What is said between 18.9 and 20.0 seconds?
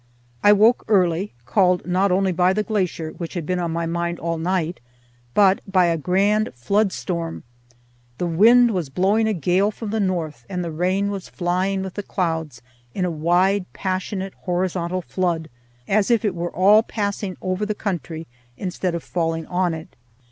of falling on it.